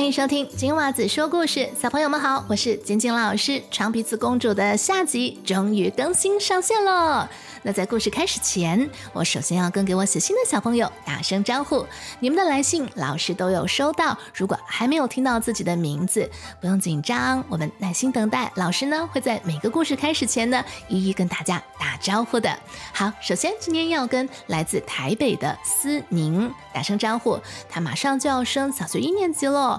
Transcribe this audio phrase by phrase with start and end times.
[0.00, 3.62] 欢迎收听金袜子说故事，小朋友们好，我是晶晶老师。
[3.70, 7.28] 长鼻子公主的下集终于更新上线了。
[7.62, 11.86] 那在故事开始前，我首先要跟给我写信的小朋友打声招呼。
[12.18, 16.26] 你们的来信老师都有收到，如果还没有听到自己的名字，
[16.62, 18.50] 不用紧张，我们耐心等待。
[18.56, 22.58] 老师呢会在每个故事开始前呢，一一跟大家打招呼的。
[22.94, 27.38] 好，首先今天要跟来自台北的思宁打声招呼，
[27.68, 29.78] 他马上就要升小学一年级了，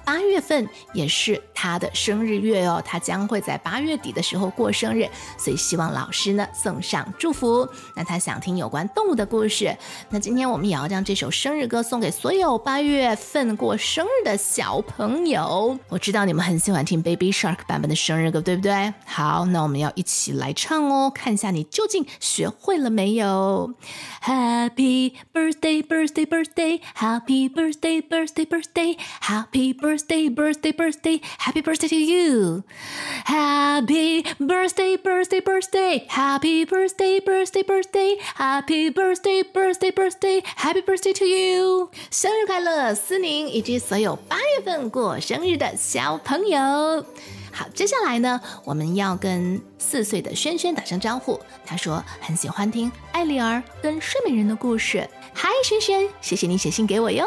[0.11, 5.07] 八月份也是他的生日月哦，他将会在八月底的时候过生日，
[5.37, 7.65] 所以希望老师呢送上祝福。
[7.95, 9.73] 那他想听有关动物的故事。
[10.09, 15.79] 那今天我们也要将这首生日歌送给所有八月份过生日的小朋友。
[15.87, 18.93] 我知道你们很喜欢听 Baby Shark 版本的生日歌，对不对？
[19.05, 23.73] 好，那我们要一起来唱哦，看一下你究竟学会了没有
[24.21, 32.63] ？Happy birthday, birthday, birthday, Happy birthday, birthday, birthday, Happy birthday, birthday, birthday, Happy birthday to you.
[33.25, 37.21] Happy birthday, birthday, birthday, Happy birthday.
[37.21, 41.89] Birthday, birthday, happy birthday, birthday, birthday, happy birthday to you！
[42.09, 46.59] 生日快乐，思宁以及所有八月份过生日的小朋友。
[47.51, 51.39] 好，接下来呢，我们要跟四岁的轩轩打声招呼。
[51.65, 55.07] 他说很喜欢听艾丽儿跟睡美人的故事。
[55.33, 57.25] 嗨，轩轩，谢谢你写信给我哟。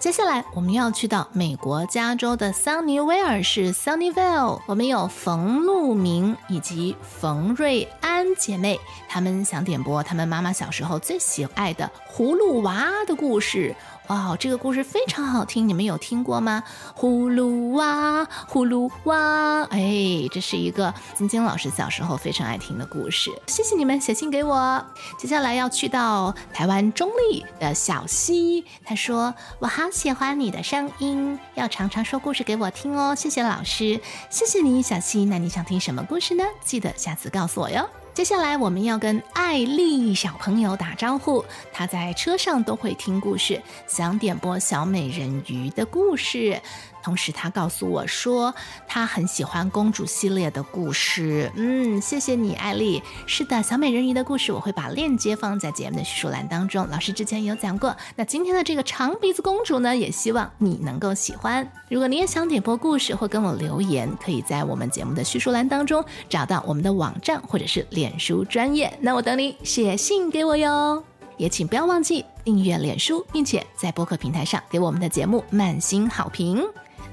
[0.00, 13.76] 接下来我们要去到美国加州的桑尼威尔市 （Sunnyvale），我们有冯路明以及冯瑞安姐妹，她们想点播她们妈妈小时候最喜爱的葫芦娃的故事。
[14.10, 16.64] 哇，这个故事非常好听，你们有听过吗？
[16.98, 23.30] 葫芦娃，葫芦娃，哎，这是一个晶晶老师小时候非常爱听的故事。
[23.46, 24.84] 谢谢你们写信给我。
[25.16, 35.24] 接下来要去到台湾中立的小溪，他说：“我好喜欢你的声音，要常常说故事给我听哦。”谢谢老师，谢谢你，小溪。
[35.24, 36.42] 那你想听什么故事呢？
[36.64, 37.88] 记得下次告诉我哟。
[38.20, 41.42] 接下来我们要跟艾丽小朋友打招呼，
[41.72, 46.60] 她在车上都会听故事，想点播小美人鱼的故事。
[47.02, 48.54] 同时，他告诉我说，
[48.86, 51.50] 他很喜欢公主系列的故事。
[51.56, 53.02] 嗯，谢谢你，艾丽。
[53.26, 56.86] 是的，小美人鱼的故事，我会把链接放在节目的叙述栏当中。
[56.88, 57.96] 老师之前有讲过。
[58.16, 61.70] 那今天的这个长鼻子公主呢，也希望你能够喜欢。
[61.88, 68.92] 如果你也想点播故事或跟我留言，可以在我们节目的叙述栏当中找到我们的网站或者是脸书专业。
[69.00, 71.02] 那我等你写信给我哟。
[71.36, 76.62] 也请不要忘记订阅脸书，并且在播客平台上给我们的节目满星好评。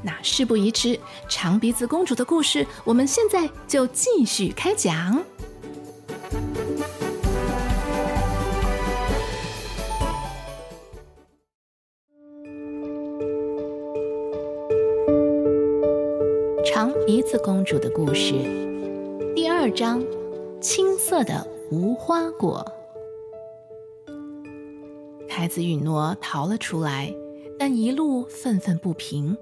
[0.03, 5.21] 那事不宜迟，长鼻子公主的故事，我们现在就继续开讲。
[16.65, 18.33] 长鼻子公主的故事
[19.35, 20.03] 第二章：
[20.61, 22.63] 青色的无花果。
[25.27, 27.13] 太子允诺逃了出来，
[27.57, 29.35] 但一路愤愤不平。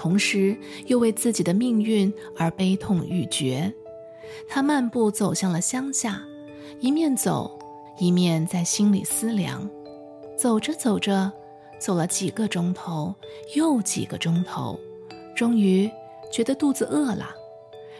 [0.00, 0.56] 同时，
[0.86, 3.70] 又为自己的命运而悲痛欲绝。
[4.48, 6.22] 他漫步走向了乡下，
[6.80, 7.58] 一面走，
[7.98, 9.68] 一面在心里思量。
[10.38, 11.30] 走着走着，
[11.78, 13.14] 走了几个钟头，
[13.54, 14.80] 又几个钟头，
[15.36, 15.90] 终于
[16.32, 17.34] 觉得肚子饿了。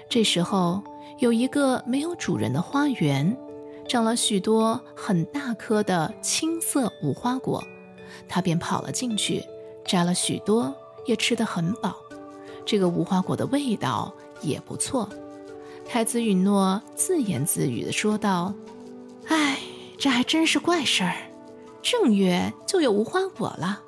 [0.08, 0.82] 这时候，
[1.18, 3.36] 有一个没有主人的花园，
[3.86, 7.62] 长了许多很大颗的青色无花果。
[8.26, 9.44] 他便跑了进去，
[9.84, 10.74] 摘了许多。
[11.06, 11.96] 也吃得很饱，
[12.64, 14.12] 这个无花果的味道
[14.42, 15.08] 也不错。
[15.86, 18.54] 太子允诺自言自语地说道
[19.26, 19.58] ：“哎，
[19.98, 21.16] 这还真是怪事儿，
[21.82, 23.82] 正月就有无花果了，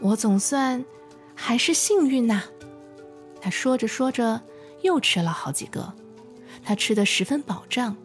[0.00, 0.84] 我总算
[1.34, 2.44] 还是幸运呐。”
[3.40, 4.42] 他说着说着，
[4.82, 5.92] 又吃了好几个。
[6.62, 7.96] 他吃得十分饱胀，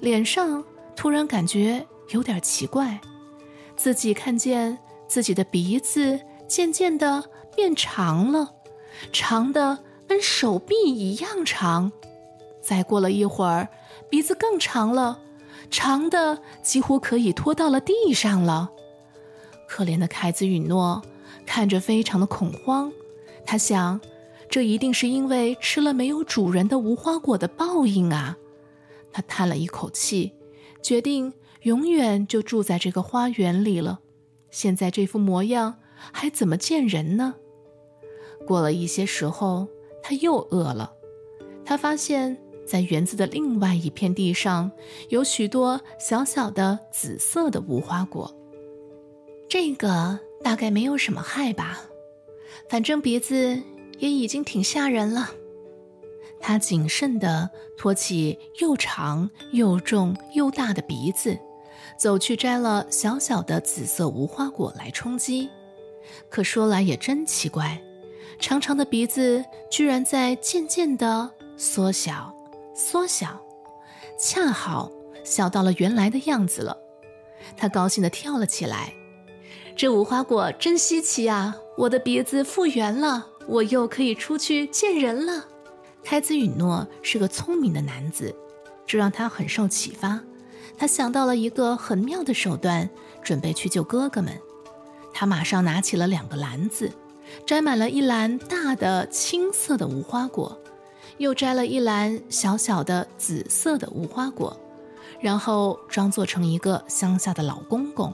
[0.00, 0.64] 脸上
[0.96, 3.00] 突然感觉有点奇怪，
[3.76, 4.76] 自己看见
[5.06, 6.18] 自己的鼻子
[6.52, 7.24] 渐渐的。
[7.54, 8.54] 变长了，
[9.12, 11.92] 长的跟手臂一样长。
[12.62, 13.68] 再过了一会儿，
[14.08, 15.20] 鼻子更长了，
[15.70, 18.70] 长的几乎可以拖到了地上了。
[19.68, 21.02] 可怜的凯子允诺
[21.44, 22.90] 看着非常的恐慌，
[23.44, 24.00] 他想，
[24.48, 28.38] 这一定是因为吃了没有主人的无花果的报应啊。
[29.12, 30.32] 他叹了一口气，
[30.82, 31.34] 决定
[31.64, 34.00] 永远就住在这个花园里了。
[34.50, 35.74] 现在这副模样，
[36.10, 37.34] 还怎么见人呢？
[38.46, 39.68] 过了一些时候，
[40.02, 40.92] 他又饿了。
[41.64, 44.70] 他发现，在园子的另外一片地上，
[45.10, 48.34] 有许多小小的紫色的无花果。
[49.48, 51.82] 这个大概没有什么害吧，
[52.68, 53.62] 反正鼻子
[53.98, 55.30] 也已经挺吓人了。
[56.40, 61.38] 他谨慎地托起又长又重又大的鼻子，
[61.96, 65.48] 走去摘了小小的紫色无花果来充饥。
[66.28, 67.80] 可说来也真奇怪，
[68.38, 72.34] 长长的鼻子居然在渐渐地缩小、
[72.74, 73.40] 缩小，
[74.18, 74.90] 恰好
[75.24, 76.76] 小到了原来的样子了。
[77.56, 78.92] 他高兴地跳了起来。
[79.74, 81.56] 这无花果真稀奇啊！
[81.78, 85.46] 我的鼻子复原了，我又可以出去见人了。
[86.04, 88.34] 开兹允诺是个聪明的男子，
[88.86, 90.20] 这让他很受启发。
[90.76, 92.90] 他想到了一个很妙的手段，
[93.22, 94.38] 准备去救哥哥们。
[95.12, 96.90] 他马上拿起了两个篮子，
[97.46, 100.58] 摘满了一篮大的青色的无花果，
[101.18, 104.58] 又摘了一篮小小的紫色的无花果，
[105.20, 108.12] 然后装作成一个乡下的老公公，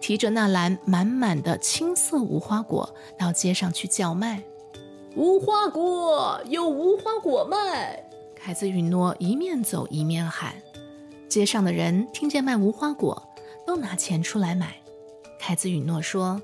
[0.00, 4.42] 提着那篮满满的青色无花果到街上去叫卖。
[5.14, 8.04] 无花果有无花果卖，
[8.34, 10.54] 凯子允诺一面走一面喊。
[11.28, 13.30] 街上的人听见卖无花果，
[13.66, 14.76] 都拿钱出来买。
[15.46, 16.42] 凯子允诺说：“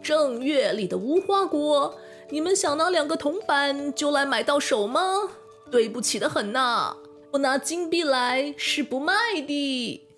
[0.00, 1.96] 正月里的无花果，
[2.30, 5.00] 你们想拿两个铜板就来买到手吗？
[5.72, 6.96] 对不起的很呐，
[7.32, 9.12] 不拿金币来是不卖
[9.44, 10.08] 的。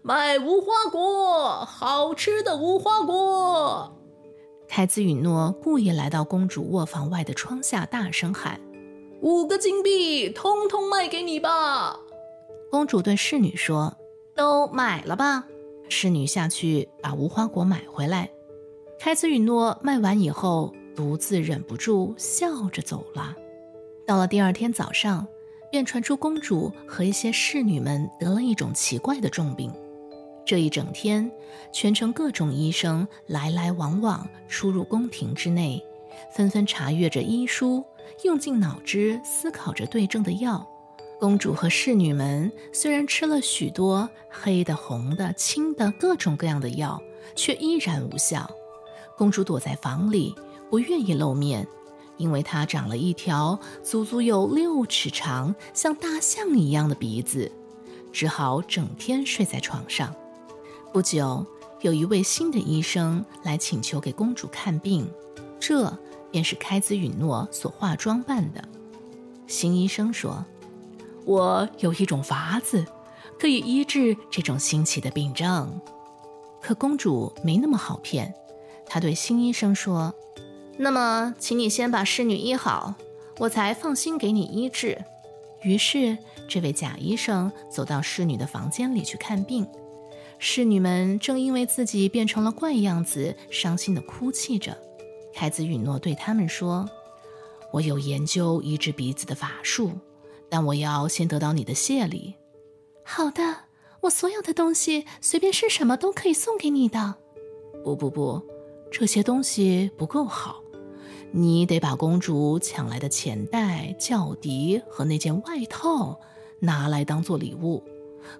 [0.00, 3.94] 卖无花果，好吃的无花果。”
[4.66, 8.58] 凯子允诺故意来到公主卧房外的窗下，大声喊
[9.20, 12.00] ：“五个金币，通通卖给你吧！”
[12.72, 13.98] 公主对侍女说
[14.34, 15.44] ：“都买了吧。”
[15.90, 18.30] 侍女下去把无花果买回来。
[18.98, 23.36] 凯子允诺卖完以后，独自忍不住笑着走了。
[24.06, 25.26] 到了第二天早上，
[25.70, 29.72] 便传出公主和一些侍女们得了一种奇怪的重病。
[30.46, 31.30] 这一整天，
[31.72, 35.84] 全城各种医生来来往往，出入宫廷之内，
[36.34, 37.84] 纷纷查阅着医书，
[38.24, 40.68] 用尽脑汁思考着对症的药。
[41.20, 47.00] 公主和侍女们虽然吃了许多黑的、红的、青的各种各样的药，
[47.36, 48.50] 却依然无效。
[49.18, 50.34] 公主躲在房里，
[50.70, 51.68] 不愿意露面，
[52.16, 57.52] 因为她长了一条足足有六尺长、像大象一样的鼻子，
[58.10, 60.14] 只好整天睡在床上。
[60.90, 61.44] 不久，
[61.82, 65.06] 有一位新的医生来请求给公主看病，
[65.60, 65.92] 这
[66.30, 68.64] 便是开兹允诺所化妆扮的。
[69.46, 70.42] 新医生说
[71.24, 72.84] ：“我有一种法子，
[73.38, 75.80] 可以医治这种新奇的病症。”
[76.60, 78.34] 可公主没那么好骗，
[78.86, 80.14] 她对新医生说
[80.76, 82.94] ：“那么，请你先把侍女医好，
[83.38, 85.02] 我才放心给你医治。”
[85.62, 86.16] 于是，
[86.48, 89.66] 这位假医生走到侍女的房间里去看病。
[90.38, 94.76] 侍女们正因为自己变成了怪样子，伤心的哭泣着。
[95.34, 96.88] 凯子允诺对他们说
[97.72, 99.92] ：“我有研究医治鼻子的法术，
[100.50, 102.34] 但我要先得到你的谢礼。
[103.04, 103.56] ”“好的，
[104.02, 107.14] 我所有的东西，随便是什么都可以送给你的。
[107.84, 108.42] ”“不不不，
[108.90, 110.62] 这些东西不够好，
[111.32, 116.20] 你得把公主抢来的钱袋、轿笛和那件外套
[116.58, 117.82] 拿来当做礼物。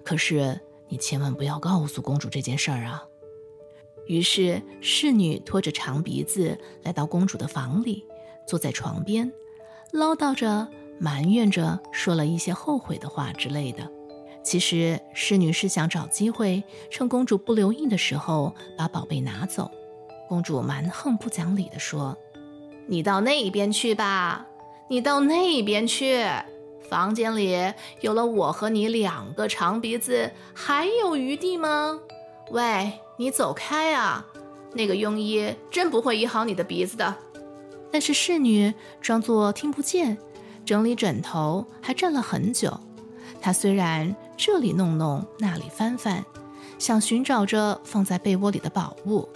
[0.03, 0.59] 可是。”
[0.91, 3.01] 你千万不要告诉公主这件事儿啊！
[4.07, 8.05] 于是侍女拖着长鼻子来到公主的房里，
[8.45, 9.31] 坐在床边，
[9.93, 10.67] 唠叨着、
[11.01, 13.89] 埋怨着，说了一些后悔的话之类的。
[14.43, 19.71] 其实侍女是想找机会，趁公主不留意的时候把宝贝拿走。
[20.29, 22.15] 公主蛮横不讲理地说
[22.87, 24.45] ：“你到那边去吧，
[24.89, 26.23] 你到那边去。”
[26.87, 31.99] 房间里有了我和你两个长鼻子，还有余地吗？
[32.51, 34.25] 喂，你走开啊！
[34.73, 37.15] 那个庸医真不会医好你的鼻子的。
[37.91, 40.17] 但是侍女装作听不见，
[40.65, 42.79] 整理枕头还站了很久。
[43.41, 46.23] 她虽然这里弄弄，那里翻翻，
[46.77, 49.27] 想寻找着放在被窝里的宝物，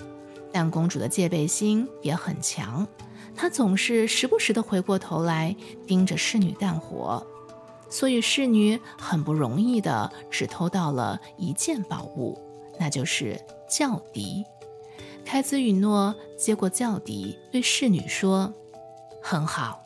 [0.51, 2.88] 但公主的戒备心也很强，
[3.36, 5.55] 她总是时不时地回过头来
[5.88, 7.25] 盯着侍女干活。
[7.88, 12.38] 所以侍女很不容易的只偷到了一件宝物，
[12.79, 13.39] 那就是
[13.70, 14.44] 轿笛。
[15.24, 18.53] 开兹允诺接过轿笛，对侍女说
[19.22, 19.85] ：“很好，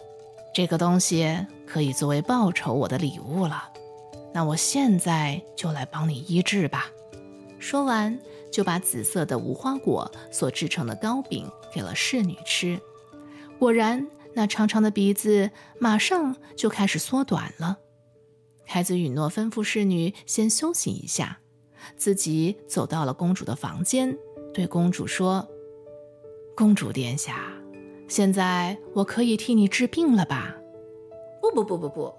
[0.54, 3.70] 这个东西可以作为报酬我的礼物了。
[4.34, 6.88] 那我现在就来帮你医治吧。”
[7.60, 8.18] 说完，
[8.52, 12.80] 就把紫色的无花果所制成的糕饼给了侍女吃。
[13.60, 17.78] 果然，那长长的鼻子马上就开始缩短了。
[18.66, 21.40] 太子允诺吩咐侍女先休息一下，
[21.98, 24.18] 自己走到了公主的房间，
[24.54, 25.46] 对公主说
[26.56, 27.52] ：“公主殿下，
[28.10, 30.58] 现在我可以替你治病了吧？
[31.40, 32.14] 不不不不不，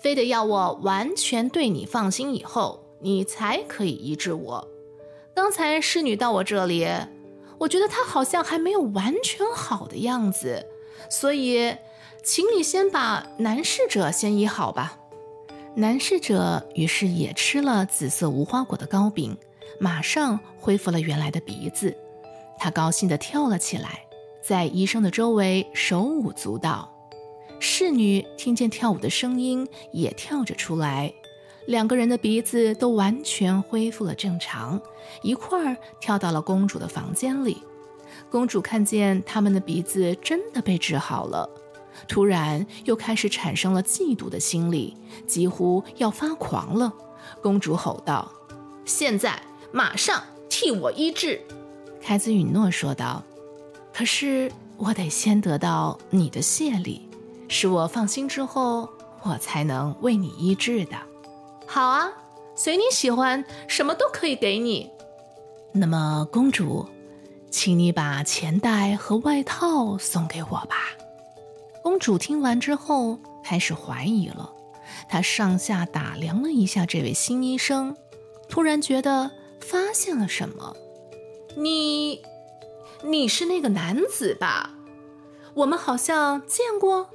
[0.00, 4.68] 非得要我完全对你放心以后，你才可以医治我。
[5.34, 6.86] 刚才侍女到我这里，
[7.58, 10.66] 我觉得她好像还没有完全好的样子，
[11.08, 11.76] 所以，
[12.24, 14.98] 请你先把男侍者先医好吧。
[15.76, 19.36] 男侍者于是也吃了紫色无花果的糕饼，
[19.78, 21.96] 马上恢复了原来的鼻子。
[22.58, 24.04] 他高兴地跳了起来，
[24.42, 26.90] 在医生的周围手舞足蹈。
[27.60, 31.12] 侍女听见跳舞的声音，也跳着出来。
[31.66, 34.80] 两个人的鼻子都完全恢复了正常，
[35.22, 37.62] 一块儿跳到了公主的房间里。
[38.28, 41.48] 公主看见他们的鼻子真的被治好了。
[42.08, 44.96] 突然又开始产生了嫉妒的心理，
[45.26, 46.92] 几乎要发狂了。
[47.40, 48.32] 公主吼道
[48.84, 51.40] ：“现在马上替我医治！”
[52.02, 53.22] 凯子允诺说道
[53.92, 57.08] ：“可是我得先得到你的谢礼，
[57.48, 58.88] 使我放心之后，
[59.22, 60.96] 我才能为你医治的。
[61.66, 62.10] ”“好啊，
[62.54, 64.90] 随你喜欢，什么都可以给你。”
[65.72, 66.86] 那么，公主，
[67.50, 70.76] 请你把钱袋和外套送给我吧。
[71.82, 74.52] 公主听完之后开始怀疑了，
[75.08, 77.96] 她上下打量了一下这位新医生，
[78.48, 79.30] 突然觉得
[79.60, 80.76] 发现了什么。
[81.56, 82.22] 你，
[83.04, 84.70] 你是那个男子吧？
[85.54, 87.08] 我们好像见过。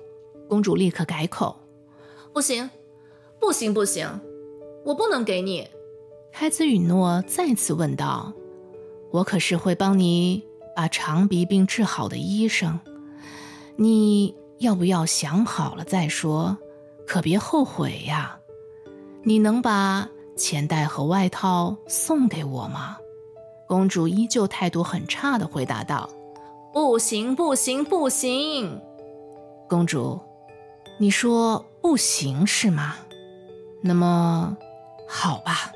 [0.48, 1.58] 公主立刻改口
[2.34, 2.70] ：“不行，
[3.40, 4.08] 不行，不行，
[4.84, 5.68] 我不能给你。”
[6.32, 8.34] 开兹允诺再次问道
[9.12, 10.44] ：“我可是会帮你
[10.76, 12.80] 把长鼻病治好的医生，
[13.76, 16.58] 你。”要不要想好了再说，
[17.06, 18.40] 可别后悔呀！
[19.22, 22.98] 你能把钱袋和外套送给我吗？
[23.68, 26.10] 公主依旧态度很差的回答道
[26.74, 28.82] ：“不行，不行，不行！”
[29.68, 30.20] 公主，
[30.98, 32.96] 你说不行是吗？
[33.84, 34.56] 那么，
[35.08, 35.74] 好吧。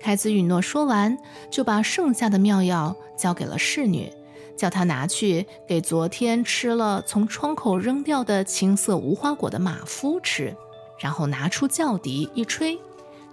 [0.00, 1.18] 凯子允诺说完，
[1.50, 4.10] 就把剩下的妙药交给了侍女。
[4.56, 10.56] 叫她拿去给昨天吃了从窗口扔掉的青色无花果的马夫吃，
[10.98, 12.78] 然后拿出轿笛一吹，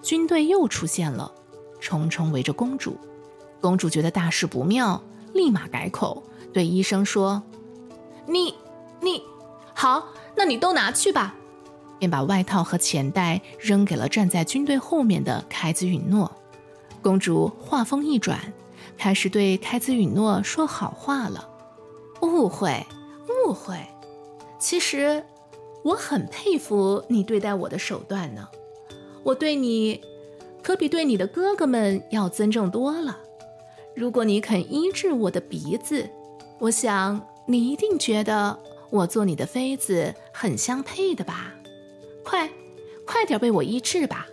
[0.02, 1.32] 军队又出现了，
[1.80, 2.98] 重重围着公主。
[3.62, 5.02] 公主觉得大事不妙，
[5.34, 7.42] 立马改口对医生说
[8.28, 8.56] ：“你，
[9.00, 9.24] 你，
[9.74, 11.36] 好，那你都拿去吧。”
[12.00, 16.32] 便把外套和钱袋扔给了站在军队后面的凯子允诺。
[17.02, 18.40] 公主话锋一转。
[18.98, 21.50] 开始对开子允诺说好话了，
[22.22, 22.86] 误会，
[23.48, 23.76] 误会。
[24.60, 25.24] 其实
[25.84, 28.48] 我很佩服你对待我的手段呢。
[29.24, 30.00] 我对你
[30.62, 33.18] 可比对你的哥哥们要尊重多了。
[34.02, 36.10] 如果你肯医治我的鼻子，
[36.58, 38.58] 我想你一定觉得
[38.90, 41.54] 我做你的妃子很相配的吧？
[42.24, 42.50] 快，
[43.06, 44.26] 快点为我医治吧！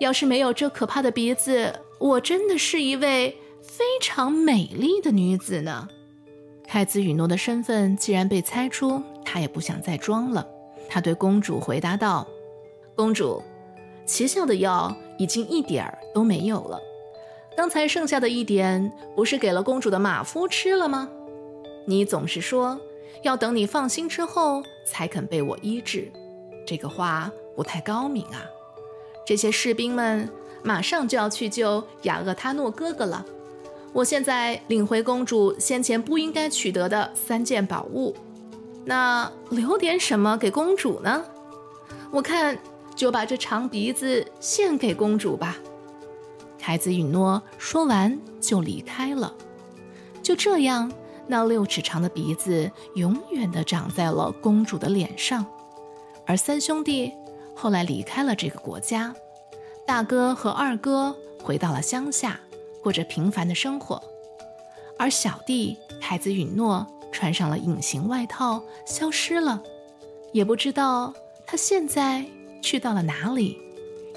[0.00, 3.36] 要是没有这可怕的鼻子，我真的是一位。
[3.60, 5.86] 非常美丽的女子呢。
[6.64, 10.48] 太子允诺的身份既然被猜出，他也不想再装了。
[10.88, 12.26] 他对公主回答道
[12.96, 13.42] ：“公主，
[14.06, 16.80] 奇效的药已经一点儿都没有了。
[17.56, 21.08] 刚才剩下的一点，不是给了公主的马夫吃了吗？
[21.86, 22.80] 你总是说
[23.22, 26.10] 要等你放心之后才肯被我医治，
[26.66, 28.44] 这个话不太高明啊。
[29.26, 30.28] 这些士兵们
[30.62, 33.24] 马上就要去救雅厄他诺哥哥了。”
[33.92, 38.14] 我现在领回公主先前不应该取得的三件宝物，
[38.84, 41.24] 那留点什么给公主呢？
[42.12, 42.56] 我看
[42.94, 45.58] 就把这长鼻子献给公主吧。
[46.60, 49.34] 孩子允诺，说完就离开了。
[50.22, 50.92] 就这样，
[51.26, 55.44] 那六尺长的鼻子永远地长在了公主的脸上。
[56.26, 57.12] 而三兄弟
[57.54, 59.14] 后来离开了这个国家，
[59.86, 62.40] 大哥和二哥回到了乡下。
[62.82, 64.02] 过着平凡的生活，
[64.98, 69.62] 而小弟孩子允诺穿上了隐形外套，消失了，
[70.32, 71.12] 也不知道
[71.46, 72.24] 他现在
[72.62, 73.58] 去到了哪里，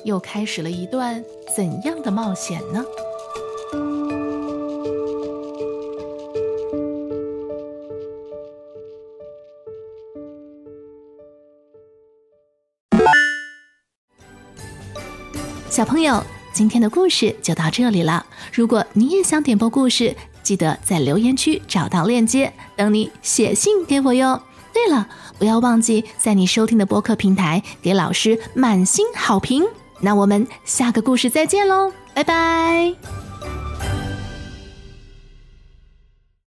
[0.03, 1.23] 又开始了一段
[1.55, 2.83] 怎样的冒险呢？
[15.69, 16.23] 小朋友。
[16.53, 18.23] 今天的故事就到这里了。
[18.53, 24.39] 如果你也想点播故事，记得在留言区找到链接，等你写信给我哟。
[24.71, 29.65] 对了，不要忘记在你收听的播客平台给老师满星好评。
[30.03, 33.22] 那我们下个故事再见喽，拜拜。